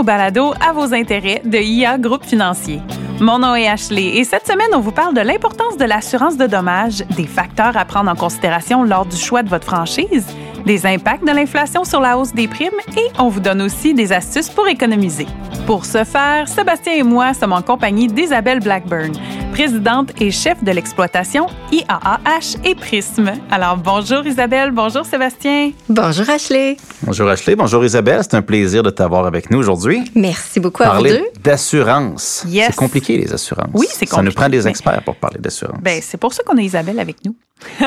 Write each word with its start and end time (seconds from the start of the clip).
au 0.00 0.02
balado 0.02 0.54
À 0.66 0.72
vos 0.72 0.94
intérêts 0.94 1.42
de 1.44 1.58
IA 1.58 1.98
Groupe 1.98 2.24
Financier. 2.24 2.80
Mon 3.20 3.38
nom 3.38 3.54
est 3.54 3.68
Ashley 3.68 4.16
et 4.16 4.24
cette 4.24 4.46
semaine, 4.46 4.70
on 4.72 4.80
vous 4.80 4.92
parle 4.92 5.14
de 5.14 5.20
l'importance 5.20 5.76
de 5.76 5.84
l'assurance 5.84 6.38
de 6.38 6.46
dommages, 6.46 7.04
des 7.16 7.26
facteurs 7.26 7.76
à 7.76 7.84
prendre 7.84 8.10
en 8.10 8.14
considération 8.14 8.82
lors 8.82 9.04
du 9.04 9.16
choix 9.16 9.42
de 9.42 9.50
votre 9.50 9.66
franchise, 9.66 10.26
des 10.64 10.86
impacts 10.86 11.26
de 11.26 11.32
l'inflation 11.32 11.84
sur 11.84 12.00
la 12.00 12.16
hausse 12.16 12.32
des 12.32 12.48
primes 12.48 12.80
et 12.96 13.08
on 13.18 13.28
vous 13.28 13.40
donne 13.40 13.60
aussi 13.60 13.92
des 13.92 14.10
astuces 14.10 14.48
pour 14.48 14.68
économiser. 14.68 15.26
Pour 15.66 15.84
ce 15.84 16.04
faire, 16.04 16.48
Sébastien 16.48 16.94
et 16.94 17.02
moi 17.02 17.34
sommes 17.34 17.52
en 17.52 17.60
compagnie 17.60 18.08
d'Isabelle 18.08 18.60
Blackburn, 18.60 19.12
présidente 19.50 20.12
et 20.20 20.30
chef 20.30 20.62
de 20.62 20.70
l'exploitation 20.70 21.46
IAAH 21.72 22.56
et 22.64 22.74
Prisme. 22.74 23.32
Alors 23.50 23.76
bonjour 23.76 24.26
Isabelle, 24.26 24.70
bonjour 24.70 25.04
Sébastien. 25.04 25.72
Bonjour 25.88 26.28
Ashley. 26.30 26.76
Bonjour 27.02 27.28
Ashley, 27.28 27.56
bonjour 27.56 27.84
Isabelle, 27.84 28.20
c'est 28.22 28.34
un 28.34 28.42
plaisir 28.42 28.82
de 28.82 28.90
t'avoir 28.90 29.26
avec 29.26 29.50
nous 29.50 29.58
aujourd'hui. 29.58 30.10
Merci 30.14 30.60
beaucoup 30.60 30.82
à 30.82 30.96
vous 30.96 31.04
deux. 31.04 31.24
d'assurance. 31.42 32.44
Yes. 32.48 32.68
C'est 32.70 32.76
compliqué 32.76 33.18
les 33.18 33.32
assurances. 33.32 33.70
Oui, 33.74 33.86
c'est 33.90 34.06
compliqué. 34.06 34.16
Ça 34.16 34.22
nous 34.22 34.32
prend 34.32 34.48
des 34.48 34.66
experts 34.68 35.02
pour 35.04 35.16
parler 35.16 35.38
d'assurance. 35.40 35.78
Ben, 35.80 36.00
c'est 36.02 36.18
pour 36.18 36.32
ça 36.32 36.42
qu'on 36.44 36.56
a 36.56 36.62
Isabelle 36.62 36.98
avec 37.00 37.16
nous. 37.24 37.34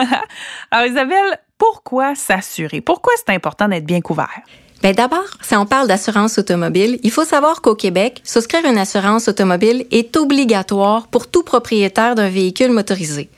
Alors 0.71 0.85
Isabelle, 0.87 1.39
pourquoi 1.57 2.15
s'assurer? 2.15 2.81
Pourquoi 2.81 3.13
c'est 3.17 3.33
important 3.33 3.67
d'être 3.67 3.85
bien 3.85 4.01
couvert? 4.01 4.41
Bien, 4.83 4.91
d'abord, 4.91 5.23
si 5.41 5.55
on 5.55 5.65
parle 5.65 5.87
d'assurance 5.87 6.37
automobile, 6.37 6.99
il 7.03 7.11
faut 7.11 7.23
savoir 7.23 7.61
qu'au 7.61 7.73
Québec, 7.73 8.19
souscrire 8.25 8.65
une 8.65 8.77
assurance 8.77 9.29
automobile 9.29 9.85
est 9.91 10.17
obligatoire 10.17 11.07
pour 11.07 11.27
tout 11.27 11.43
propriétaire 11.43 12.15
d'un 12.15 12.27
véhicule 12.27 12.73
motorisé. 12.73 13.29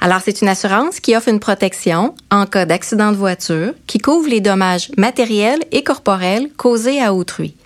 Alors, 0.00 0.20
c'est 0.24 0.42
une 0.42 0.48
assurance 0.48 1.00
qui 1.00 1.16
offre 1.16 1.26
une 1.26 1.40
protection 1.40 2.14
en 2.30 2.46
cas 2.46 2.66
d'accident 2.66 3.10
de 3.10 3.16
voiture, 3.16 3.72
qui 3.88 3.98
couvre 3.98 4.28
les 4.28 4.40
dommages 4.40 4.92
matériels 4.96 5.64
et 5.72 5.82
corporels 5.82 6.50
causés 6.56 7.02
à 7.02 7.12
autrui. 7.12 7.56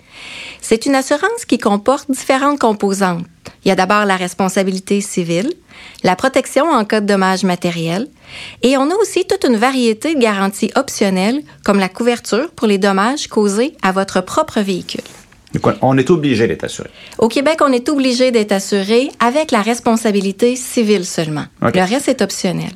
C'est 0.61 0.85
une 0.85 0.95
assurance 0.95 1.45
qui 1.47 1.57
comporte 1.57 2.09
différentes 2.09 2.59
composantes. 2.59 3.25
Il 3.63 3.69
y 3.69 3.71
a 3.71 3.75
d'abord 3.75 4.05
la 4.05 4.15
responsabilité 4.15 5.01
civile, 5.01 5.51
la 6.03 6.15
protection 6.15 6.65
en 6.65 6.83
cas 6.83 7.01
de 7.01 7.05
dommages 7.05 7.43
matériels, 7.43 8.07
et 8.63 8.77
on 8.77 8.89
a 8.89 8.95
aussi 8.95 9.25
toute 9.25 9.43
une 9.43 9.57
variété 9.57 10.15
de 10.15 10.19
garanties 10.19 10.71
optionnelles, 10.75 11.41
comme 11.63 11.79
la 11.79 11.89
couverture 11.89 12.49
pour 12.51 12.67
les 12.67 12.77
dommages 12.77 13.27
causés 13.27 13.75
à 13.83 13.91
votre 13.91 14.21
propre 14.21 14.61
véhicule. 14.61 15.01
on 15.81 15.97
est 15.97 16.09
obligé 16.09 16.47
d'être 16.47 16.63
assuré. 16.63 16.89
Au 17.19 17.27
Québec, 17.27 17.59
on 17.61 17.71
est 17.71 17.89
obligé 17.89 18.31
d'être 18.31 18.51
assuré 18.51 19.11
avec 19.19 19.51
la 19.51 19.61
responsabilité 19.61 20.55
civile 20.55 21.05
seulement. 21.05 21.45
Le 21.61 21.81
reste 21.81 22.07
est 22.07 22.21
optionnel. 22.21 22.71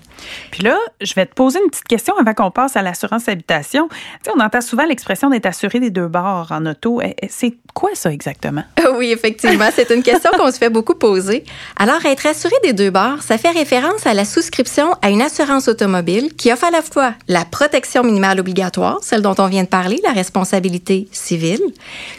Puis 0.52 0.64
là, 0.64 0.78
je 1.02 1.14
vais 1.14 1.26
te 1.26 1.34
poser 1.34 1.59
une 1.64 1.70
petite 1.70 1.88
question 1.88 2.16
avant 2.18 2.34
qu'on 2.34 2.52
passe 2.52 2.76
à 2.76 2.81
l'assurance 2.81 3.28
habitation. 3.28 3.88
Tu 3.90 3.95
sais, 4.23 4.32
on 4.36 4.40
entend 4.40 4.62
souvent 4.62 4.86
l'expression 4.86 5.30
d'être 5.30 5.45
assuré 5.45 5.80
des 5.80 5.90
deux 5.90 6.08
bords 6.08 6.48
en 6.52 6.66
auto. 6.66 7.02
Eh, 7.02 7.16
eh, 7.22 7.28
c'est 7.30 7.54
quoi 7.73 7.92
ça 7.94 8.12
exactement? 8.12 8.64
Oui, 8.98 9.12
effectivement, 9.12 9.67
c'est 9.76 9.90
une 9.90 10.04
question 10.04 10.30
qu'on 10.38 10.52
se 10.52 10.58
fait 10.58 10.70
beaucoup 10.70 10.94
poser. 10.94 11.44
Alors, 11.76 12.06
être 12.06 12.28
assuré 12.28 12.54
des 12.64 12.72
deux 12.72 12.92
bords, 12.92 13.23
ça 13.23 13.38
fait 13.38 13.50
référence 13.50 14.06
à 14.06 14.14
la 14.14 14.23
souscription 14.26 14.94
à 15.02 15.09
une 15.09 15.22
assurance 15.22 15.67
automobile 15.67 16.34
qui 16.36 16.54
offre 16.54 16.66
à 16.66 16.72
la 16.72 16.82
fois 16.82 17.14
la 17.28 17.45
protection 17.45 18.04
minimale 18.04 18.39
obligatoire, 18.39 19.00
celle 19.02 19.22
dont 19.22 19.36
on 19.39 19.48
vient 19.48 19.64
de 19.64 19.67
parler, 19.67 20.00
la 20.04 20.12
responsabilité 20.12 21.08
civile, 21.12 21.62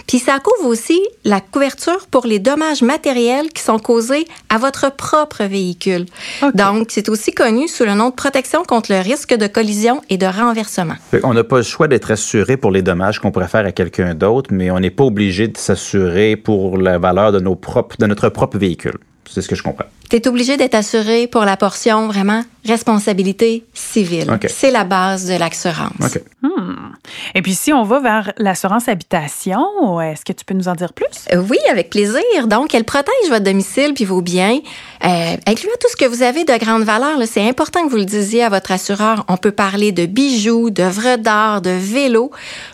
puis 0.07 0.19
ça 0.19 0.39
couvre 0.41 0.69
aussi 0.69 1.01
la 1.25 1.41
couverture 1.41 2.07
pour 2.11 2.27
les 2.27 2.39
dommages 2.39 2.83
matériels 2.83 3.49
qui 3.51 3.63
sont 3.63 3.79
causés 3.79 4.27
à 4.49 4.59
votre 4.59 4.95
propre 4.95 5.45
véhicule. 5.45 6.07
Donc, 6.55 6.89
c'est 6.91 7.09
aussi 7.09 7.33
connu 7.33 7.69
sous 7.69 7.85
le 7.85 7.95
nom 7.97 8.11
de 8.11 8.15
protection 8.15 8.63
contre 8.65 8.93
le 8.93 9.01
risque 9.01 9.35
de 9.35 9.47
collision 9.47 10.03
et 10.09 10.19
de 10.19 10.27
renversement. 10.27 10.95
On 11.23 11.35
n'a 11.35 11.45
pas 11.45 11.59
le 11.59 11.63
choix 11.63 11.89
d'être 11.89 12.11
assuré 12.11 12.57
pour 12.57 12.71
les 12.71 12.83
dommages 12.83 13.19
qu'on 13.19 13.31
pourrait 13.31 13.49
faire 13.49 13.67
à 13.67 13.73
quelqu'un 13.73 14.15
d'autre, 14.15 14.51
mais 14.53 14.71
on 14.71 14.81
n'est 14.81 14.91
pas 14.91 15.05
obligé 15.05 15.49
de 15.49 15.57
s'assurer 15.57 16.37
pour 16.37 16.79
la 16.79 16.99
valeur 16.99 17.33
de, 17.33 17.41
nos 17.41 17.57
propres, 17.57 17.97
de 17.99 18.07
notre 18.07 18.29
propre 18.29 18.59
véhicule. 18.59 18.99
C'est 19.29 19.43
ce 19.43 19.49
que 19.49 19.57
je 19.57 19.63
comprends. 19.63 19.87
Tu 20.09 20.17
es 20.17 20.29
obligé 20.29 20.57
d'être 20.57 20.75
assuré 20.75 21.27
pour 21.27 21.43
la 21.43 21.57
portion 21.57 22.07
vraiment 22.07 22.45
responsabilité 22.65 23.65
civile. 23.75 24.39
C'est 24.49 24.71
la 24.71 24.85
base 24.85 25.27
de 25.27 25.37
l'assurance. 25.37 26.19
Hmm. 26.43 26.93
Et 27.35 27.43
puis, 27.43 27.55
si 27.55 27.73
on 27.73 27.83
va 27.83 28.01
vers 28.01 28.33
l'assurance 28.39 28.89
habitation, 28.89 30.01
est-ce 30.01 30.25
que 30.25 30.33
tu 30.33 30.45
peux 30.45 30.55
nous 30.55 30.69
en 30.69 30.75
dire 30.75 30.93
plus? 30.93 31.07
Euh, 31.33 31.43
oui, 31.51 31.59
avec 31.71 31.91
plaisir. 31.91 32.47
Donc, 32.47 32.75
elle 32.75 32.85
protège 32.85 33.29
votre 33.29 33.45
domicile 33.45 33.95
puis 33.95 34.05
vos 34.05 34.23
biens, 34.23 34.61
euh, 35.05 35.37
incluant 35.47 35.75
tout 35.81 35.89
ce 35.91 35.97
que 35.97 36.05
vous 36.05 36.23
avez 36.23 36.45
de 36.45 36.57
grande 36.59 36.85
valeur. 36.85 37.19
C'est 37.27 37.47
important 37.47 37.85
que 37.85 37.91
vous 37.91 37.97
le 37.97 38.05
disiez 38.05 38.43
à 38.45 38.49
votre 38.49 38.73
assureur. 38.73 39.25
On 39.29 39.37
peut 39.37 39.53
parler 39.53 39.93
de 39.93 40.07
bijoux, 40.07 40.71
d'œuvres 40.71 41.17
d'art, 41.17 41.61
de 41.63 41.71
vélos, 41.71 42.31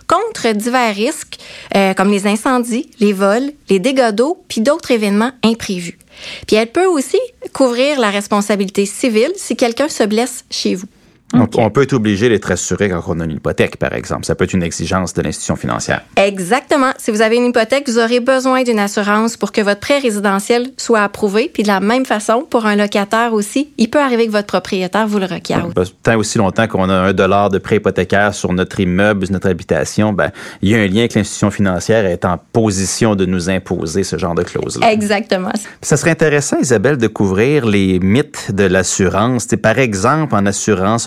contre 0.07 0.53
divers 0.53 0.95
risques 0.95 1.39
euh, 1.77 1.95
comme 1.95 2.11
les 2.11 2.27
incendies, 2.27 2.89
les 3.01 3.13
vols, 3.13 3.53
les 3.69 3.79
dégâts 3.79 4.11
d'eau, 4.11 4.43
puis 4.49 4.61
d'autres 4.61 4.91
événements 4.91 5.33
imprévus. 5.43 5.99
Puis 6.47 6.57
elle 6.57 6.71
peut 6.71 6.87
aussi 6.87 7.19
couvrir 7.53 7.99
la 7.99 8.11
responsabilité 8.11 8.87
civile 8.87 9.33
si 9.37 9.57
quelqu'un 9.57 9.89
se 9.89 10.05
blesse 10.05 10.45
chez 10.51 10.75
vous. 10.75 10.87
On 11.33 11.71
peut 11.71 11.83
être 11.83 11.93
obligé 11.93 12.29
d'être 12.29 12.51
assuré 12.51 12.89
quand 12.89 13.03
on 13.07 13.21
a 13.21 13.25
une 13.25 13.33
hypothèque, 13.33 13.77
par 13.77 13.95
exemple. 13.95 14.25
Ça 14.25 14.35
peut 14.35 14.45
être 14.45 14.53
une 14.53 14.63
exigence 14.63 15.15
de 15.15 15.23
l'institution 15.23 15.57
financière. 15.57 16.03
Exactement. 16.17 16.93
Si 16.99 17.11
vous 17.11 17.23
avez 17.23 17.37
une 17.37 17.47
hypothèque, 17.47 17.89
vous 17.89 17.99
aurez 17.99 18.21
besoin 18.21 18.63
d'une 18.63 18.79
assurance 18.79 19.37
pour 19.37 19.53
que 19.53 19.61
votre 19.61 19.81
prêt 19.81 19.99
résidentiel 19.99 20.71
soit 20.77 21.01
approuvé. 21.01 21.51
Puis 21.53 21.63
de 21.63 21.69
la 21.69 21.81
même 21.81 22.05
façon, 22.05 22.47
pour 22.49 22.67
un 22.67 22.77
locataire 22.77 23.33
aussi, 23.33 23.71
il 23.79 23.89
peut 23.91 24.01
arriver 24.01 24.27
que 24.27 24.33
votre 24.33 24.47
propriétaire 24.47 25.07
vous 25.07 25.19
le 25.19 25.27
requiert. 25.27 25.67
tant 26.03 26.17
aussi 26.17 26.39
longtemps 26.39 26.67
qu'on 26.67 26.89
a 26.89 26.95
un 26.95 27.13
dollar 27.13 27.51
de 27.51 27.59
prêt 27.59 27.77
hypothécaire 27.77 28.35
sur 28.35 28.53
notre 28.53 28.81
immeuble, 28.81 29.27
notre 29.31 29.49
habitation, 29.49 30.13
ben, 30.13 30.31
il 30.61 30.71
y 30.71 30.75
a 30.75 30.79
un 30.79 30.87
lien 30.87 31.01
avec 31.01 31.15
l'institution 31.15 31.51
financière 31.51 32.07
est 32.07 32.25
en 32.25 32.39
position 32.53 33.15
de 33.15 33.27
nous 33.27 33.49
imposer 33.49 34.05
ce 34.05 34.19
genre 34.19 34.35
de 34.35 34.43
clause-là. 34.43 34.93
Exactement. 34.93 35.53
Ça 35.81 35.97
serait 35.97 36.11
intéressant, 36.11 36.59
Isabelle, 36.61 36.99
de 36.99 37.07
couvrir 37.07 37.67
les 37.67 37.99
mythes 38.01 38.53
de 38.53 38.65
l'assurance. 38.65 39.47
Par 39.63 39.79
exemple, 39.79 40.35
en 40.35 40.47
assurance 40.47 41.07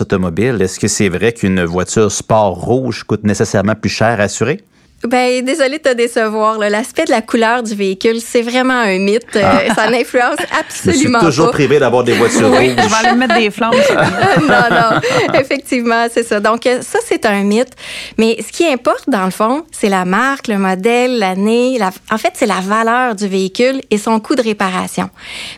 est-ce 0.62 0.80
que 0.80 0.88
c'est 0.88 1.08
vrai 1.08 1.32
qu'une 1.32 1.64
voiture 1.64 2.10
sport 2.10 2.54
rouge 2.54 3.04
coûte 3.04 3.24
nécessairement 3.24 3.74
plus 3.74 3.90
cher 3.90 4.20
à 4.20 4.24
assurer? 4.24 4.60
Ben, 5.04 5.44
désolé 5.44 5.78
de 5.78 5.82
te 5.82 5.92
décevoir. 5.94 6.58
L'aspect 6.58 7.04
de 7.04 7.10
la 7.10 7.20
couleur 7.20 7.62
du 7.62 7.74
véhicule, 7.74 8.18
c'est 8.20 8.40
vraiment 8.40 8.80
un 8.80 8.98
mythe. 8.98 9.36
Euh, 9.36 9.42
ah. 9.44 9.74
Ça 9.74 9.90
n'influence 9.90 10.38
absolument 10.58 11.20
pas. 11.20 11.26
Je 11.26 11.30
suis 11.30 11.40
toujours 11.40 11.50
privé 11.52 11.78
d'avoir 11.78 12.02
des 12.02 12.12
voitures 12.16 12.48
rouges. 12.48 12.70
Je 12.76 12.88
vais 12.88 13.06
aller 13.06 13.16
mettre 13.16 13.36
des 13.36 13.50
flammes. 13.50 13.72
non, 14.40 14.48
non. 14.70 15.38
Effectivement, 15.38 16.06
c'est 16.10 16.22
ça. 16.22 16.40
Donc, 16.40 16.66
euh, 16.66 16.80
ça, 16.80 16.98
c'est 17.06 17.26
un 17.26 17.42
mythe. 17.42 17.74
Mais 18.16 18.38
ce 18.40 18.50
qui 18.50 18.66
importe, 18.66 19.08
dans 19.08 19.26
le 19.26 19.30
fond, 19.30 19.64
c'est 19.70 19.90
la 19.90 20.06
marque, 20.06 20.48
le 20.48 20.58
modèle, 20.58 21.18
l'année. 21.18 21.78
En 22.10 22.18
fait, 22.18 22.32
c'est 22.34 22.46
la 22.46 22.60
valeur 22.60 23.14
du 23.14 23.28
véhicule 23.28 23.82
et 23.90 23.98
son 23.98 24.18
coût 24.18 24.34
de 24.34 24.42
réparation. 24.42 25.10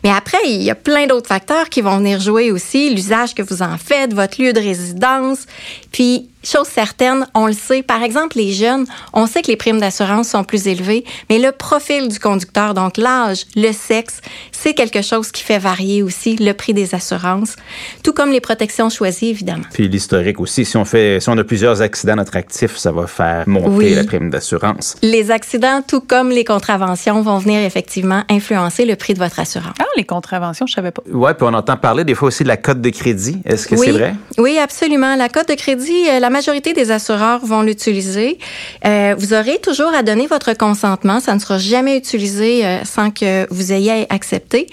Mais 0.03 0.10
après, 0.10 0.38
il 0.47 0.62
y 0.62 0.71
a 0.71 0.75
plein 0.75 1.06
d'autres 1.06 1.28
facteurs 1.28 1.69
qui 1.69 1.81
vont 1.81 1.98
venir 1.98 2.21
jouer 2.21 2.50
aussi. 2.50 2.93
L'usage 2.93 3.34
que 3.34 3.43
vous 3.43 3.62
en 3.62 3.78
faites, 3.78 4.12
votre 4.12 4.43
lieu 4.43 4.53
de 4.53 4.60
résidence. 4.60 5.47
Puis, 5.93 6.28
Chose 6.44 6.69
certaine, 6.69 7.26
on 7.34 7.47
le 7.47 7.53
sait. 7.53 7.82
Par 7.82 8.03
exemple, 8.03 8.37
les 8.38 8.53
jeunes, 8.53 8.87
on 9.12 9.26
sait 9.26 9.43
que 9.43 9.49
les 9.49 9.56
primes 9.56 9.81
d'assurance 9.81 10.28
sont 10.28 10.44
plus 10.44 10.69
élevées, 10.69 11.04
mais 11.28 11.38
le 11.38 11.53
profil 11.53 12.09
du 12.09 12.19
conducteur, 12.21 12.75
donc 12.75 12.97
l'âge, 12.97 13.44
le 13.56 13.72
sexe, 13.72 14.21
c'est 14.53 14.75
quelque 14.75 15.03
chose 15.03 15.32
qui 15.32 15.43
fait 15.43 15.59
varier 15.59 16.03
aussi 16.03 16.37
le 16.37 16.53
prix 16.53 16.75
des 16.75 16.94
assurances, 16.94 17.56
tout 18.03 18.12
comme 18.12 18.31
les 18.31 18.41
protections 18.41 18.88
choisies, 18.88 19.31
évidemment. 19.31 19.65
Puis 19.72 19.88
l'historique 19.88 20.41
aussi. 20.41 20.65
Si 20.65 20.77
on 20.77 20.84
fait, 20.84 21.21
si 21.21 21.28
on 21.28 21.37
a 21.38 21.44
plusieurs 21.44 21.82
accidents 21.82 22.12
à 22.12 22.16
notre 22.16 22.37
actif, 22.37 22.77
ça 22.77 22.93
va 22.93 23.06
faire 23.06 23.48
monter 23.48 23.94
la 23.94 24.04
prime 24.04 24.31
d'assurance. 24.31 24.97
Les 25.03 25.31
accidents, 25.31 25.82
tout 25.87 26.00
comme 26.00 26.31
les 26.31 26.44
contraventions, 26.44 27.21
vont 27.22 27.38
venir 27.38 27.60
effectivement 27.62 28.22
influencer 28.31 28.84
le 28.84 28.97
prix 28.97 29.15
de 29.15 29.19
votre 29.19 29.41
assurance. 29.41 29.75
Ah, 29.81 29.84
les 29.97 30.04
contraventions, 30.04 30.66
je 30.66 30.75
savais 30.75 30.93
pas. 30.93 31.03
Ouais, 31.10 31.34
puis 31.34 31.47
on 31.48 31.54
entend 31.54 31.77
parler 31.77 32.04
des 32.04 32.15
fois 32.15 32.28
aussi 32.28 32.43
de 32.44 32.48
la 32.48 32.56
cote 32.56 32.81
de 32.81 32.91
crédit. 32.91 33.39
Est-ce 33.45 33.66
que 33.66 33.77
c'est 33.77 33.91
vrai? 33.91 34.15
Oui, 34.39 34.59
absolument. 34.59 35.16
La 35.16 35.28
cote 35.28 35.48
de 35.48 35.54
crédit, 35.54 36.04
la 36.21 36.28
la 36.28 36.33
majorité 36.33 36.75
des 36.75 36.91
assureurs 36.91 37.41
vont 37.42 37.63
l'utiliser. 37.63 38.39
Euh, 38.84 39.15
vous 39.16 39.33
aurez 39.33 39.59
toujours 39.60 39.95
à 39.95 40.03
donner 40.03 40.27
votre 40.27 40.53
consentement. 40.53 41.21
Ça 41.21 41.34
ne 41.34 41.39
sera 41.39 41.57
jamais 41.57 41.97
utilisé 41.97 42.66
euh, 42.66 42.84
sans 42.84 43.10
que 43.10 43.47
vous 43.51 43.72
ayez 43.72 44.07
accepté. 44.13 44.66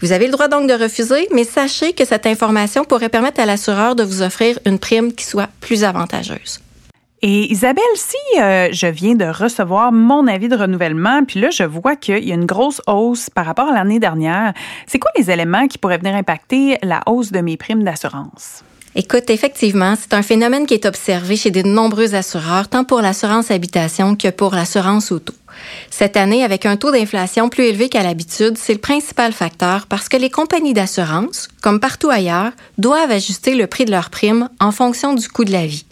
Vous 0.00 0.12
avez 0.12 0.24
le 0.24 0.32
droit 0.32 0.48
donc 0.48 0.66
de 0.70 0.72
refuser, 0.72 1.28
mais 1.30 1.44
sachez 1.44 1.92
que 1.92 2.06
cette 2.06 2.24
information 2.24 2.84
pourrait 2.84 3.10
permettre 3.10 3.40
à 3.40 3.44
l'assureur 3.44 3.94
de 3.94 4.02
vous 4.02 4.22
offrir 4.22 4.58
une 4.64 4.78
prime 4.78 5.12
qui 5.12 5.26
soit 5.26 5.50
plus 5.60 5.84
avantageuse. 5.84 6.60
Et 7.20 7.52
Isabelle, 7.52 7.84
si 7.94 8.40
euh, 8.40 8.70
je 8.72 8.86
viens 8.86 9.14
de 9.14 9.26
recevoir 9.26 9.92
mon 9.92 10.26
avis 10.26 10.48
de 10.48 10.56
renouvellement, 10.56 11.24
puis 11.26 11.40
là, 11.40 11.50
je 11.50 11.64
vois 11.64 11.94
qu'il 11.94 12.26
y 12.26 12.32
a 12.32 12.34
une 12.34 12.46
grosse 12.46 12.80
hausse 12.86 13.28
par 13.28 13.44
rapport 13.44 13.68
à 13.68 13.74
l'année 13.74 14.00
dernière, 14.00 14.54
c'est 14.86 14.98
quoi 14.98 15.10
les 15.18 15.30
éléments 15.30 15.68
qui 15.68 15.76
pourraient 15.76 15.98
venir 15.98 16.14
impacter 16.14 16.78
la 16.82 17.02
hausse 17.04 17.32
de 17.32 17.40
mes 17.40 17.58
primes 17.58 17.84
d'assurance? 17.84 18.64
Écoute, 18.94 19.30
effectivement, 19.30 19.94
c'est 19.98 20.12
un 20.12 20.22
phénomène 20.22 20.66
qui 20.66 20.74
est 20.74 20.84
observé 20.84 21.36
chez 21.36 21.50
de 21.50 21.62
nombreux 21.62 22.14
assureurs, 22.14 22.68
tant 22.68 22.84
pour 22.84 23.00
l'assurance 23.00 23.50
habitation 23.50 24.16
que 24.16 24.28
pour 24.28 24.54
l'assurance 24.54 25.10
auto. 25.12 25.32
Cette 25.90 26.16
année, 26.16 26.44
avec 26.44 26.66
un 26.66 26.76
taux 26.76 26.90
d'inflation 26.90 27.48
plus 27.48 27.64
élevé 27.64 27.88
qu'à 27.88 28.02
l'habitude, 28.02 28.58
c'est 28.58 28.74
le 28.74 28.80
principal 28.80 29.32
facteur 29.32 29.86
parce 29.86 30.10
que 30.10 30.18
les 30.18 30.28
compagnies 30.28 30.74
d'assurance, 30.74 31.48
comme 31.62 31.80
partout 31.80 32.10
ailleurs, 32.10 32.52
doivent 32.76 33.10
ajuster 33.10 33.54
le 33.54 33.66
prix 33.66 33.86
de 33.86 33.90
leurs 33.90 34.10
primes 34.10 34.50
en 34.60 34.72
fonction 34.72 35.14
du 35.14 35.26
coût 35.28 35.44
de 35.44 35.52
la 35.52 35.66
vie. 35.66 35.86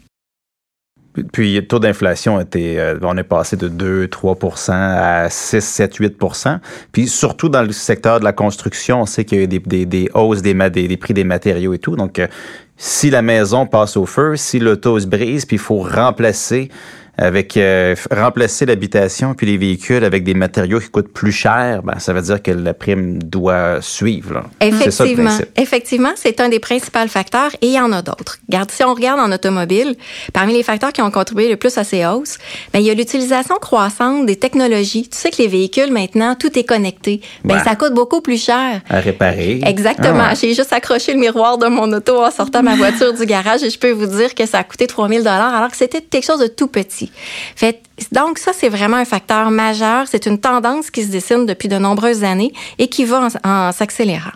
Puis 1.32 1.56
le 1.56 1.66
taux 1.66 1.80
d'inflation 1.80 2.40
était, 2.40 2.76
euh, 2.78 2.98
on 3.02 3.16
est 3.16 3.24
passé 3.24 3.56
de 3.56 3.68
2-3% 3.68 4.72
à 4.72 5.28
6, 5.28 5.60
7, 5.60 5.98
8% 5.98 6.58
Puis 6.92 7.08
surtout 7.08 7.48
dans 7.48 7.62
le 7.62 7.72
secteur 7.72 8.20
de 8.20 8.24
la 8.24 8.32
construction, 8.32 9.02
on 9.02 9.06
sait 9.06 9.24
qu'il 9.24 9.38
y 9.38 9.40
a 9.40 9.44
eu 9.44 9.86
des, 9.86 10.08
hausses 10.14 10.42
des, 10.42 10.54
des, 10.54 10.88
des, 10.88 10.96
prix 10.96 11.14
des 11.14 11.24
matériaux 11.24 11.74
et 11.74 11.78
tout. 11.78 11.96
Donc, 11.96 12.18
euh, 12.18 12.28
si 12.76 13.10
la 13.10 13.22
maison 13.22 13.66
passe 13.66 13.96
au 13.96 14.06
feu, 14.06 14.36
si 14.36 14.58
l'auto 14.58 14.98
se 15.00 15.06
brise, 15.06 15.44
puis 15.44 15.56
il 15.56 15.60
faut 15.60 15.80
remplacer 15.80 16.70
avec 17.18 17.56
euh, 17.56 17.94
remplacer 18.10 18.66
l'habitation 18.66 19.34
puis 19.34 19.46
les 19.46 19.56
véhicules 19.56 20.04
avec 20.04 20.24
des 20.24 20.34
matériaux 20.34 20.80
qui 20.80 20.88
coûtent 20.88 21.12
plus 21.12 21.32
cher, 21.32 21.82
ben, 21.82 21.98
ça 21.98 22.12
veut 22.12 22.22
dire 22.22 22.42
que 22.42 22.50
la 22.50 22.74
prime 22.74 23.22
doit 23.22 23.80
suivre. 23.80 24.44
Effectivement, 24.60 25.36
effectivement, 25.56 26.12
c'est 26.16 26.40
un 26.40 26.48
des 26.48 26.60
principaux 26.60 27.06
facteurs 27.08 27.52
et 27.60 27.68
il 27.68 27.72
y 27.72 27.80
en 27.80 27.92
a 27.92 28.02
d'autres. 28.02 28.38
Regarde, 28.48 28.70
si 28.70 28.82
on 28.84 28.94
regarde 28.94 29.20
en 29.20 29.32
automobile, 29.32 29.96
parmi 30.32 30.52
les 30.54 30.62
facteurs 30.62 30.92
qui 30.92 31.02
ont 31.02 31.10
contribué 31.10 31.48
le 31.48 31.56
plus 31.56 31.76
à 31.78 31.84
ces 31.84 32.06
hausses, 32.06 32.38
ben, 32.72 32.80
il 32.80 32.86
y 32.86 32.90
a 32.90 32.94
l'utilisation 32.94 33.56
croissante 33.56 34.26
des 34.26 34.36
technologies. 34.36 35.08
Tu 35.08 35.16
sais 35.16 35.30
que 35.30 35.42
les 35.42 35.48
véhicules 35.48 35.92
maintenant, 35.92 36.34
tout 36.34 36.58
est 36.58 36.64
connecté. 36.64 37.20
Ben, 37.44 37.62
ça 37.62 37.76
coûte 37.76 37.94
beaucoup 37.94 38.20
plus 38.20 38.42
cher. 38.42 38.80
À 38.88 39.00
réparer. 39.00 39.60
Exactement. 39.66 40.24
Ah 40.30 40.34
J'ai 40.34 40.54
juste 40.54 40.72
accroché 40.72 41.12
le 41.12 41.20
miroir 41.20 41.58
de 41.58 41.66
mon 41.66 41.92
auto 41.92 42.22
en 42.22 42.30
sortant 42.30 42.62
ma 42.62 42.76
voiture 42.76 43.12
du 43.12 43.26
garage 43.26 43.62
et 43.62 43.70
je 43.70 43.78
peux 43.78 43.90
vous 43.90 44.06
dire 44.06 44.34
que 44.34 44.46
ça 44.46 44.58
a 44.58 44.64
coûté 44.64 44.86
3000 44.86 45.18
dollars 45.18 45.54
alors 45.54 45.70
que 45.70 45.76
c'était 45.76 46.00
quelque 46.00 46.24
chose 46.24 46.40
de 46.40 46.46
tout 46.46 46.68
petit. 46.68 47.09
Fait, 47.56 47.82
donc 48.12 48.38
ça, 48.38 48.52
c'est 48.52 48.68
vraiment 48.68 48.96
un 48.96 49.04
facteur 49.04 49.50
majeur. 49.50 50.06
C'est 50.08 50.26
une 50.26 50.38
tendance 50.38 50.90
qui 50.90 51.04
se 51.04 51.10
dessine 51.10 51.46
depuis 51.46 51.68
de 51.68 51.78
nombreuses 51.78 52.24
années 52.24 52.52
et 52.78 52.88
qui 52.88 53.04
va 53.04 53.28
en, 53.44 53.72
s'accélérant. 53.72 54.32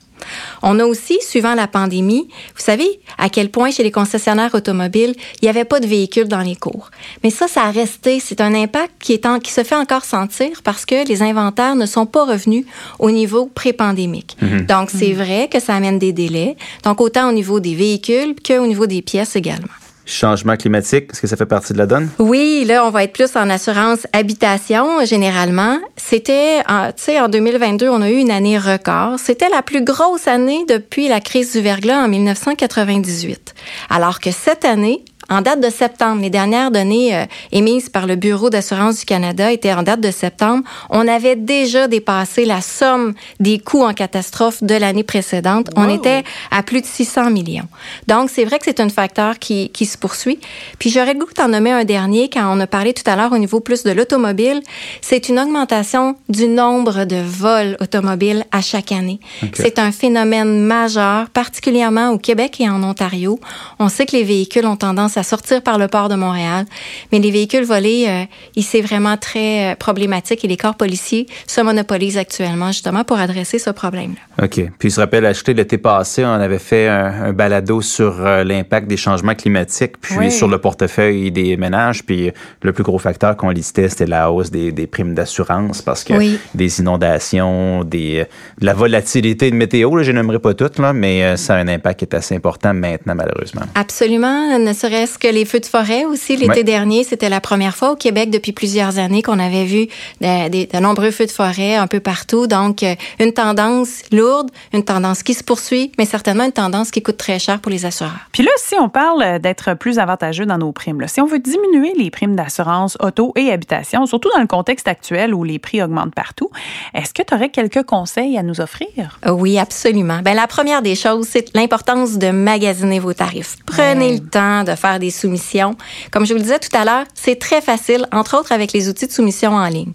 On 0.62 0.78
a 0.78 0.84
aussi, 0.86 1.18
suivant 1.20 1.54
la 1.54 1.66
pandémie, 1.66 2.28
vous 2.56 2.62
savez 2.62 3.00
à 3.18 3.28
quel 3.28 3.50
point 3.50 3.70
chez 3.70 3.82
les 3.82 3.90
concessionnaires 3.90 4.54
automobiles, 4.54 5.14
il 5.42 5.44
n'y 5.44 5.48
avait 5.48 5.66
pas 5.66 5.80
de 5.80 5.86
véhicules 5.86 6.28
dans 6.28 6.40
les 6.40 6.56
cours. 6.56 6.90
Mais 7.22 7.28
ça, 7.30 7.46
ça 7.46 7.64
a 7.64 7.70
resté. 7.70 8.20
C'est 8.20 8.40
un 8.40 8.54
impact 8.54 8.92
qui, 9.00 9.12
est 9.12 9.42
qui 9.42 9.52
se 9.52 9.64
fait 9.64 9.74
encore 9.74 10.04
sentir 10.04 10.62
parce 10.62 10.86
que 10.86 11.06
les 11.06 11.22
inventaires 11.22 11.76
ne 11.76 11.84
sont 11.84 12.06
pas 12.06 12.24
revenus 12.24 12.64
au 12.98 13.10
niveau 13.10 13.50
pré-pandémique. 13.54 14.36
Mm-hmm. 14.40 14.66
Donc, 14.66 14.90
c'est 14.90 15.08
mm-hmm. 15.08 15.14
vrai 15.14 15.48
que 15.52 15.60
ça 15.60 15.74
amène 15.74 15.98
des 15.98 16.12
délais. 16.12 16.56
Donc, 16.84 17.00
autant 17.00 17.28
au 17.28 17.32
niveau 17.32 17.60
des 17.60 17.74
véhicules 17.74 18.34
qu'au 18.46 18.66
niveau 18.66 18.86
des 18.86 19.02
pièces 19.02 19.36
également. 19.36 19.68
Changement 20.06 20.56
climatique, 20.56 21.10
est-ce 21.12 21.20
que 21.20 21.26
ça 21.26 21.36
fait 21.36 21.46
partie 21.46 21.72
de 21.72 21.78
la 21.78 21.86
donne? 21.86 22.10
Oui, 22.18 22.64
là, 22.66 22.84
on 22.84 22.90
va 22.90 23.04
être 23.04 23.12
plus 23.12 23.34
en 23.36 23.48
assurance 23.48 24.06
habitation, 24.12 25.04
généralement. 25.04 25.78
C'était, 25.96 26.58
tu 26.58 26.92
sais, 26.96 27.20
en 27.20 27.28
2022, 27.28 27.88
on 27.88 28.02
a 28.02 28.10
eu 28.10 28.16
une 28.16 28.30
année 28.30 28.58
record. 28.58 29.18
C'était 29.18 29.48
la 29.48 29.62
plus 29.62 29.82
grosse 29.82 30.28
année 30.28 30.64
depuis 30.68 31.08
la 31.08 31.20
crise 31.20 31.52
du 31.52 31.60
verglas 31.60 32.04
en 32.04 32.08
1998. 32.08 33.54
Alors 33.88 34.20
que 34.20 34.30
cette 34.30 34.64
année, 34.64 35.04
en 35.30 35.40
date 35.40 35.60
de 35.60 35.70
septembre, 35.70 36.22
les 36.22 36.30
dernières 36.30 36.70
données 36.70 37.16
euh, 37.16 37.24
émises 37.52 37.88
par 37.88 38.06
le 38.06 38.16
Bureau 38.16 38.50
d'assurance 38.50 39.00
du 39.00 39.04
Canada 39.04 39.50
étaient 39.52 39.72
en 39.72 39.82
date 39.82 40.00
de 40.00 40.10
septembre. 40.10 40.64
On 40.90 41.08
avait 41.08 41.36
déjà 41.36 41.88
dépassé 41.88 42.44
la 42.44 42.60
somme 42.60 43.14
des 43.40 43.58
coûts 43.58 43.84
en 43.84 43.94
catastrophe 43.94 44.62
de 44.62 44.74
l'année 44.74 45.04
précédente. 45.04 45.70
On 45.76 45.88
était 45.88 46.24
à 46.50 46.62
plus 46.62 46.80
de 46.80 46.86
600 46.86 47.30
millions. 47.30 47.68
Donc, 48.06 48.30
c'est 48.30 48.44
vrai 48.44 48.58
que 48.58 48.64
c'est 48.64 48.80
un 48.80 48.88
facteur 48.88 49.38
qui, 49.38 49.70
qui 49.70 49.86
se 49.86 49.96
poursuit. 49.96 50.38
Puis, 50.78 50.90
j'aurais 50.90 51.14
le 51.14 51.20
goût 51.20 51.32
d'en 51.36 51.48
nommer 51.48 51.72
un 51.72 51.84
dernier 51.84 52.28
quand 52.28 52.44
on 52.54 52.60
a 52.60 52.66
parlé 52.66 52.92
tout 52.92 53.08
à 53.08 53.16
l'heure 53.16 53.32
au 53.32 53.38
niveau 53.38 53.60
plus 53.60 53.82
de 53.82 53.90
l'automobile. 53.90 54.62
C'est 55.00 55.28
une 55.28 55.38
augmentation 55.38 56.16
du 56.28 56.48
nombre 56.48 57.04
de 57.04 57.16
vols 57.16 57.76
automobiles 57.80 58.44
à 58.52 58.60
chaque 58.60 58.92
année. 58.92 59.20
C'est 59.54 59.78
un 59.78 59.92
phénomène 59.92 60.60
majeur, 60.60 61.30
particulièrement 61.30 62.10
au 62.10 62.18
Québec 62.18 62.60
et 62.60 62.68
en 62.68 62.82
Ontario. 62.82 63.38
On 63.78 63.88
sait 63.88 64.06
que 64.06 64.16
les 64.16 64.24
véhicules 64.24 64.66
ont 64.66 64.76
tendance 64.76 65.13
à 65.16 65.22
sortir 65.22 65.62
par 65.62 65.78
le 65.78 65.88
port 65.88 66.08
de 66.08 66.14
Montréal. 66.14 66.66
Mais 67.12 67.18
les 67.18 67.30
véhicules 67.30 67.64
volés, 67.64 68.06
euh, 68.08 68.60
c'est 68.60 68.80
vraiment 68.80 69.16
très 69.16 69.72
euh, 69.72 69.74
problématique 69.76 70.44
et 70.44 70.48
les 70.48 70.56
corps 70.56 70.76
policiers 70.76 71.26
se 71.46 71.60
monopolisent 71.60 72.18
actuellement 72.18 72.68
justement 72.68 73.04
pour 73.04 73.18
adresser 73.18 73.58
ce 73.58 73.70
problème-là. 73.70 74.44
OK. 74.44 74.60
Puis 74.78 74.90
je 74.90 75.00
rappelle, 75.00 75.32
l'été 75.48 75.78
passé, 75.78 76.24
on 76.24 76.32
avait 76.32 76.58
fait 76.58 76.88
un, 76.88 77.32
balado 77.32 77.80
sur 77.80 78.24
euh, 78.24 78.44
l'impact 78.44 78.88
des 78.88 78.96
changements 78.96 79.34
climatiques, 79.34 79.98
puis 80.00 80.30
sur 80.30 80.48
le 80.48 80.58
portefeuille 80.58 81.30
des 81.30 81.56
ménages. 81.56 82.04
Puis 82.04 82.30
le 82.62 82.72
plus 82.72 82.84
gros 82.84 82.98
facteur 82.98 83.36
qu'on 83.36 83.50
listait, 83.50 83.88
c'était 83.88 84.06
la 84.06 84.30
hausse 84.30 84.50
des, 84.50 84.86
primes 84.86 85.14
d'assurance 85.14 85.82
parce 85.82 86.04
que 86.04 86.14
des 86.54 86.80
inondations, 86.80 87.84
des, 87.84 88.26
de 88.60 88.66
la 88.66 88.74
volatilité 88.74 89.50
de 89.50 89.56
météo, 89.56 90.02
je 90.02 90.12
n'aimerais 90.12 90.38
pas 90.38 90.54
toutes, 90.54 90.78
là, 90.78 90.92
mais 90.92 91.36
ça 91.36 91.54
a 91.54 91.58
un 91.58 91.68
impact 91.68 92.00
qui 92.00 92.04
est 92.04 92.14
assez 92.14 92.34
important 92.34 92.74
maintenant, 92.74 93.14
malheureusement. 93.14 93.62
Absolument. 93.74 94.58
Ne 94.58 94.72
serait 94.72 95.03
est-ce 95.04 95.18
que 95.18 95.28
les 95.28 95.44
feux 95.44 95.60
de 95.60 95.66
forêt 95.66 96.06
aussi, 96.06 96.34
l'été 96.34 96.64
dernier, 96.64 97.04
c'était 97.04 97.28
la 97.28 97.42
première 97.42 97.76
fois 97.76 97.92
au 97.92 97.94
Québec 97.94 98.30
depuis 98.30 98.52
plusieurs 98.52 98.98
années 98.98 99.20
qu'on 99.20 99.38
avait 99.38 99.66
vu 99.66 99.86
de, 100.22 100.80
nombreux 100.80 101.10
feux 101.10 101.26
de 101.26 101.30
forêt 101.30 101.74
un 101.74 101.86
peu 101.86 102.00
partout? 102.00 102.46
Donc, 102.46 102.82
euh, 102.82 102.94
une 103.20 103.34
tendance 103.34 104.00
lourde, 104.12 104.50
une 104.72 104.82
tendance 104.82 105.22
qui 105.22 105.34
se 105.34 105.44
poursuit, 105.44 105.92
mais 105.98 106.06
certainement 106.06 106.44
une 106.44 106.52
tendance 106.52 106.90
qui 106.90 107.02
coûte 107.02 107.18
très 107.18 107.38
cher 107.38 107.60
pour 107.60 107.70
les 107.70 107.84
assureurs. 107.84 108.28
Puis 108.32 108.42
là, 108.42 108.50
si 108.56 108.76
on 108.80 108.88
parle 108.88 109.40
d'être 109.40 109.74
plus 109.74 109.98
avantageux 109.98 110.46
dans 110.46 110.56
nos 110.56 110.72
primes, 110.72 111.06
si 111.06 111.20
on 111.20 111.26
veut 111.26 111.38
diminuer 111.38 111.92
les 111.98 112.10
primes 112.10 112.34
d'assurance 112.34 112.96
auto 113.02 113.34
et 113.36 113.52
habitation, 113.52 114.06
surtout 114.06 114.30
dans 114.34 114.40
le 114.40 114.46
contexte 114.46 114.88
actuel 114.88 115.34
où 115.34 115.44
les 115.44 115.58
prix 115.58 115.82
augmentent 115.82 116.14
partout, 116.14 116.48
est-ce 116.94 117.12
que 117.12 117.22
tu 117.22 117.34
aurais 117.34 117.50
quelques 117.50 117.82
conseils 117.82 118.38
à 118.38 118.42
nous 118.42 118.62
offrir? 118.62 119.20
Oui, 119.28 119.58
absolument. 119.58 120.20
Ben, 120.24 120.32
la 120.32 120.46
première 120.46 120.80
des 120.80 120.94
choses, 120.94 121.28
c'est 121.30 121.54
l'importance 121.54 122.16
de 122.16 122.30
magasiner 122.30 123.00
vos 123.00 123.12
tarifs. 123.12 123.56
Prenez 123.66 124.14
le 124.14 124.20
temps 124.20 124.64
de 124.64 124.74
faire 124.74 124.93
des 124.98 125.10
soumissions. 125.10 125.76
Comme 126.10 126.26
je 126.26 126.32
vous 126.32 126.38
le 126.38 126.44
disais 126.44 126.58
tout 126.58 126.74
à 126.76 126.84
l'heure, 126.84 127.04
c'est 127.14 127.38
très 127.38 127.60
facile, 127.60 128.06
entre 128.12 128.38
autres 128.38 128.52
avec 128.52 128.72
les 128.72 128.88
outils 128.88 129.06
de 129.06 129.12
soumission 129.12 129.52
en 129.52 129.66
ligne. 129.68 129.92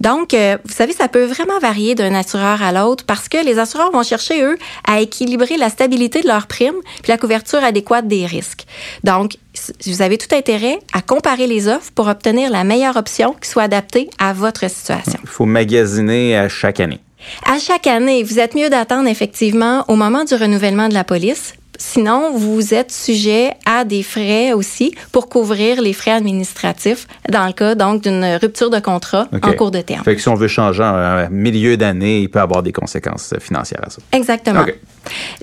Donc, 0.00 0.34
euh, 0.34 0.56
vous 0.64 0.74
savez, 0.74 0.92
ça 0.92 1.08
peut 1.08 1.24
vraiment 1.24 1.58
varier 1.60 1.94
d'un 1.94 2.14
assureur 2.14 2.62
à 2.62 2.72
l'autre 2.72 3.04
parce 3.06 3.28
que 3.28 3.44
les 3.44 3.58
assureurs 3.58 3.90
vont 3.92 4.02
chercher, 4.02 4.42
eux, 4.42 4.58
à 4.86 5.00
équilibrer 5.00 5.56
la 5.56 5.70
stabilité 5.70 6.22
de 6.22 6.28
leur 6.28 6.46
prime 6.46 6.74
puis 7.02 7.10
la 7.10 7.18
couverture 7.18 7.62
adéquate 7.62 8.08
des 8.08 8.26
risques. 8.26 8.66
Donc, 9.04 9.36
vous 9.86 10.02
avez 10.02 10.18
tout 10.18 10.34
intérêt 10.34 10.78
à 10.92 11.02
comparer 11.02 11.46
les 11.46 11.68
offres 11.68 11.90
pour 11.94 12.08
obtenir 12.08 12.50
la 12.50 12.64
meilleure 12.64 12.96
option 12.96 13.34
qui 13.40 13.48
soit 13.48 13.64
adaptée 13.64 14.08
à 14.18 14.32
votre 14.32 14.68
situation. 14.68 15.18
Il 15.22 15.28
faut 15.28 15.46
magasiner 15.46 16.36
à 16.36 16.48
chaque 16.48 16.80
année. 16.80 17.00
À 17.44 17.58
chaque 17.58 17.86
année, 17.86 18.22
vous 18.22 18.38
êtes 18.38 18.54
mieux 18.54 18.70
d'attendre 18.70 19.08
effectivement 19.08 19.84
au 19.88 19.96
moment 19.96 20.24
du 20.24 20.34
renouvellement 20.34 20.88
de 20.88 20.94
la 20.94 21.04
police 21.04 21.54
Sinon, 21.82 22.32
vous 22.36 22.74
êtes 22.74 22.92
sujet 22.92 23.54
à 23.64 23.84
des 23.84 24.02
frais 24.02 24.52
aussi 24.52 24.94
pour 25.12 25.30
couvrir 25.30 25.80
les 25.80 25.94
frais 25.94 26.10
administratifs 26.10 27.06
dans 27.30 27.46
le 27.46 27.54
cas 27.54 27.74
donc 27.74 28.02
d'une 28.02 28.36
rupture 28.40 28.68
de 28.68 28.80
contrat 28.80 29.28
en 29.42 29.52
cours 29.54 29.70
de 29.70 29.80
terme. 29.80 30.04
Fait 30.04 30.14
que 30.14 30.20
si 30.20 30.28
on 30.28 30.34
veut 30.34 30.46
changer 30.46 30.82
en 30.82 31.28
milieu 31.30 31.78
d'année, 31.78 32.20
il 32.20 32.28
peut 32.28 32.38
avoir 32.38 32.62
des 32.62 32.72
conséquences 32.72 33.32
financières 33.40 33.80
à 33.82 33.88
ça. 33.88 34.02
Exactement. 34.12 34.66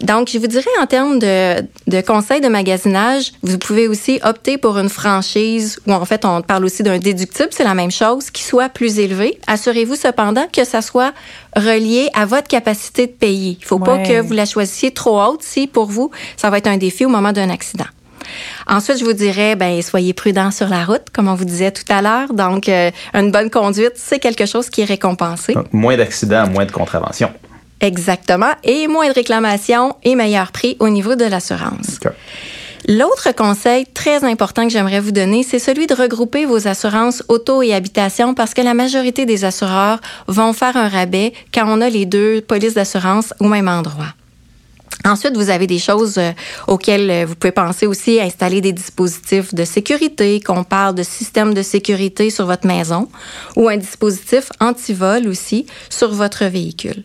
Donc, 0.03 0.29
je 0.32 0.38
vous 0.38 0.46
dirais 0.46 0.70
en 0.79 0.86
termes 0.86 1.17
de, 1.17 1.62
de 1.88 2.01
conseils 2.01 2.39
de 2.39 2.50
magasinage, 2.50 3.32
vous 3.41 3.58
pouvez 3.58 3.88
aussi 3.88 4.20
opter 4.24 4.60
pour 4.60 4.77
une 4.77 4.89
franchise 4.89 5.79
ou 5.88 5.91
en 5.91 6.06
fait, 6.06 6.24
on 6.24 6.44
parle 6.44 6.65
aussi 6.65 6.84
d'un 6.84 7.00
déductible, 7.00 7.50
c'est 7.50 7.63
la 7.63 7.74
même 7.74 7.89
chose, 7.89 8.29
qui 8.29 8.44
soit 8.44 8.70
plus 8.70 9.00
élevé. 9.00 9.39
Assurez-vous 9.48 9.96
cependant 9.96 10.46
que 10.53 10.63
ça 10.63 10.84
soit 10.84 11.13
relié 11.58 12.10
à 12.14 12.26
votre 12.26 12.48
capacité 12.48 13.08
de 13.08 13.12
payer. 13.12 13.58
Il 13.60 13.66
faut 13.66 13.80
pas 13.80 14.00
que 14.00 14.22
vous 14.22 14.34
la 14.34 14.46
choisissiez 14.46 14.92
trop 14.92 15.22
haute 15.22 15.44
si 15.44 15.68
pour 15.68 15.88
vous, 15.88 16.12
ça 16.36 16.50
va 16.50 16.58
être 16.58 16.68
un 16.68 16.78
défi 16.78 17.06
au 17.06 17.10
moment 17.10 17.32
d'un 17.32 17.50
accident. 17.50 17.86
Ensuite, 18.68 19.00
je 19.00 19.06
vous 19.06 19.14
dirais, 19.14 19.56
ben, 19.56 19.82
soyez 19.82 20.14
prudent 20.14 20.52
sur 20.52 20.68
la 20.68 20.84
route, 20.84 21.10
comme 21.14 21.28
on 21.28 21.36
vous 21.36 21.46
disait 21.46 21.72
tout 21.72 21.84
à 21.90 22.02
l'heure. 22.02 22.34
Donc, 22.34 22.68
euh, 22.68 22.92
une 23.14 23.32
bonne 23.32 23.50
conduite, 23.50 23.94
c'est 23.96 24.20
quelque 24.20 24.46
chose 24.46 24.70
qui 24.70 24.82
est 24.82 24.86
récompensé. 24.86 25.56
moins 25.72 25.96
d'accidents, 25.96 26.48
moins 26.50 26.66
de 26.66 26.72
contraventions. 26.72 27.32
Exactement. 27.80 28.52
Et 28.64 28.88
moins 28.88 29.08
de 29.08 29.14
réclamations 29.14 29.96
et 30.04 30.16
meilleur 30.16 30.52
prix 30.52 30.76
au 30.80 30.90
niveau 30.90 31.16
de 31.16 31.26
l'assurance. 31.26 32.00
L'autre 32.89 33.36
conseil 33.36 33.86
très 33.86 34.24
important 34.24 34.63
que 34.63 34.70
j'aimerais 34.70 35.01
vous 35.01 35.12
donner, 35.12 35.44
c'est 35.44 35.60
celui 35.60 35.88
de 35.88 35.94
regrouper 35.94 36.46
vos 36.46 36.70
assurances 36.70 37.22
auto 37.27 37.62
et 37.62 37.74
habitation 37.74 38.34
parce 38.34 38.53
que 38.53 38.62
la 38.62 38.74
majorité 38.74 39.25
des 39.25 39.44
assureurs 39.44 40.00
vont 40.27 40.53
faire 40.53 40.77
un 40.77 40.88
rabais 40.88 41.34
quand 41.53 41.65
on 41.67 41.82
a 41.82 41.89
les 41.89 42.06
deux 42.06 42.39
polices 42.39 42.75
d'assurance 42.75 43.34
au 43.41 43.50
même 43.50 43.67
endroit. 43.67 44.13
Ensuite, 45.03 45.36
vous 45.36 45.50
avez 45.50 45.67
des 45.67 45.79
choses 45.79 46.17
euh, 46.17 46.32
auxquelles 46.67 47.12
euh, 47.12 47.25
vous 47.25 47.36
pouvez 47.36 47.51
penser 47.51 47.88
aussi, 47.88 48.22
installer 48.22 48.62
des 48.62 48.72
dispositifs 48.72 49.53
de 49.53 49.65
sécurité, 49.65 50.39
qu'on 50.39 50.63
parle 50.63 50.96
de 50.96 51.03
système 51.03 51.53
de 51.53 51.63
sécurité 51.63 52.29
sur 52.29 52.46
votre 52.46 52.65
maison 52.65 53.10
ou 53.58 53.67
un 53.67 53.77
dispositif 53.77 54.50
anti-vol 54.62 55.27
aussi 55.27 55.65
sur 55.89 56.13
votre 56.13 56.46
véhicule. 56.46 57.03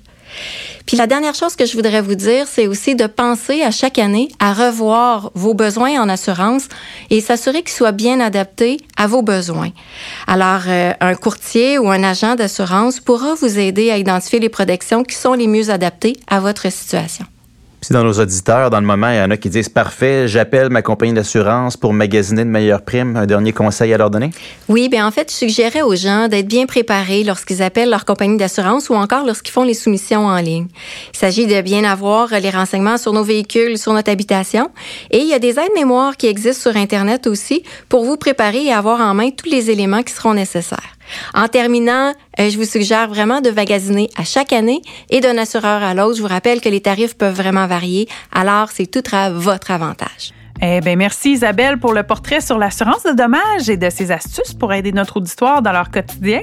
Puis 0.86 0.96
la 0.96 1.06
dernière 1.06 1.34
chose 1.34 1.56
que 1.56 1.66
je 1.66 1.74
voudrais 1.74 2.02
vous 2.02 2.14
dire, 2.14 2.46
c'est 2.46 2.66
aussi 2.66 2.94
de 2.94 3.06
penser 3.06 3.62
à 3.62 3.70
chaque 3.70 3.98
année 3.98 4.28
à 4.38 4.52
revoir 4.52 5.30
vos 5.34 5.54
besoins 5.54 6.00
en 6.00 6.08
assurance 6.08 6.68
et 7.10 7.20
s'assurer 7.20 7.62
qu'ils 7.62 7.72
soient 7.72 7.92
bien 7.92 8.20
adaptés 8.20 8.78
à 8.96 9.06
vos 9.06 9.22
besoins. 9.22 9.70
Alors, 10.26 10.62
euh, 10.66 10.92
un 11.00 11.14
courtier 11.14 11.78
ou 11.78 11.88
un 11.90 12.02
agent 12.02 12.34
d'assurance 12.34 13.00
pourra 13.00 13.34
vous 13.34 13.58
aider 13.58 13.90
à 13.90 13.98
identifier 13.98 14.40
les 14.40 14.48
protections 14.48 15.04
qui 15.04 15.16
sont 15.16 15.34
les 15.34 15.46
mieux 15.46 15.70
adaptées 15.70 16.16
à 16.26 16.40
votre 16.40 16.70
situation. 16.70 17.26
Si 17.84 17.92
dans 17.92 18.04
nos 18.04 18.20
auditeurs, 18.20 18.70
dans 18.70 18.78
le 18.78 18.86
moment, 18.86 19.10
il 19.10 19.16
y 19.16 19.20
en 19.20 19.30
a 19.32 19.36
qui 19.36 19.50
disent 19.50 19.68
parfait, 19.68 20.28
j'appelle 20.28 20.70
ma 20.70 20.82
compagnie 20.82 21.14
d'assurance 21.14 21.76
pour 21.76 21.92
magasiner 21.92 22.44
de 22.44 22.48
meilleures 22.48 22.82
primes, 22.82 23.16
un 23.16 23.26
dernier 23.26 23.52
conseil 23.52 23.92
à 23.92 23.98
leur 23.98 24.08
donner? 24.08 24.30
Oui, 24.68 24.88
bien 24.88 25.04
en 25.04 25.10
fait, 25.10 25.32
je 25.32 25.36
suggérais 25.36 25.82
aux 25.82 25.96
gens 25.96 26.28
d'être 26.28 26.46
bien 26.46 26.66
préparés 26.66 27.24
lorsqu'ils 27.24 27.60
appellent 27.60 27.90
leur 27.90 28.04
compagnie 28.04 28.36
d'assurance 28.36 28.88
ou 28.88 28.94
encore 28.94 29.26
lorsqu'ils 29.26 29.50
font 29.50 29.64
les 29.64 29.74
soumissions 29.74 30.26
en 30.26 30.36
ligne. 30.36 30.68
Il 31.12 31.18
s'agit 31.18 31.48
de 31.48 31.60
bien 31.60 31.82
avoir 31.82 32.28
les 32.28 32.50
renseignements 32.50 32.98
sur 32.98 33.12
nos 33.12 33.24
véhicules, 33.24 33.76
sur 33.76 33.92
notre 33.92 34.12
habitation. 34.12 34.70
Et 35.10 35.18
il 35.18 35.26
y 35.26 35.34
a 35.34 35.40
des 35.40 35.58
aides-mémoires 35.58 36.16
qui 36.16 36.28
existent 36.28 36.70
sur 36.70 36.80
Internet 36.80 37.26
aussi 37.26 37.64
pour 37.88 38.04
vous 38.04 38.16
préparer 38.16 38.66
et 38.66 38.72
avoir 38.72 39.00
en 39.00 39.12
main 39.14 39.30
tous 39.30 39.50
les 39.50 39.72
éléments 39.72 40.04
qui 40.04 40.12
seront 40.12 40.34
nécessaires. 40.34 40.94
En 41.34 41.48
terminant, 41.48 42.12
euh, 42.38 42.50
je 42.50 42.56
vous 42.56 42.64
suggère 42.64 43.08
vraiment 43.08 43.40
de 43.40 43.50
magasiner 43.50 44.08
à 44.16 44.24
chaque 44.24 44.52
année 44.52 44.82
et 45.10 45.20
d'un 45.20 45.38
assureur 45.38 45.82
à 45.82 45.94
l'autre. 45.94 46.16
Je 46.16 46.22
vous 46.22 46.28
rappelle 46.28 46.60
que 46.60 46.68
les 46.68 46.80
tarifs 46.80 47.16
peuvent 47.16 47.34
vraiment 47.34 47.66
varier, 47.66 48.08
alors 48.32 48.70
c'est 48.70 48.86
tout 48.86 49.02
à 49.12 49.30
votre 49.30 49.70
avantage. 49.70 50.32
Eh 50.64 50.80
bien, 50.80 50.94
merci 50.94 51.32
Isabelle 51.32 51.78
pour 51.78 51.92
le 51.92 52.04
portrait 52.04 52.40
sur 52.40 52.56
l'assurance 52.56 53.02
de 53.02 53.12
dommages 53.12 53.68
et 53.68 53.76
de 53.76 53.90
ses 53.90 54.12
astuces 54.12 54.54
pour 54.54 54.72
aider 54.72 54.92
notre 54.92 55.16
auditoire 55.16 55.60
dans 55.60 55.72
leur 55.72 55.90
quotidien. 55.90 56.42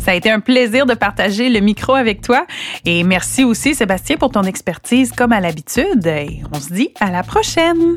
Ça 0.00 0.10
a 0.10 0.14
été 0.14 0.28
un 0.28 0.40
plaisir 0.40 0.86
de 0.86 0.94
partager 0.94 1.48
le 1.48 1.60
micro 1.60 1.94
avec 1.94 2.20
toi. 2.20 2.46
Et 2.84 3.04
merci 3.04 3.44
aussi 3.44 3.76
Sébastien 3.76 4.16
pour 4.16 4.30
ton 4.30 4.42
expertise 4.42 5.12
comme 5.12 5.32
à 5.32 5.40
l'habitude. 5.40 6.04
Et 6.06 6.42
on 6.52 6.58
se 6.58 6.72
dit 6.72 6.90
à 6.98 7.10
la 7.12 7.22
prochaine. 7.22 7.96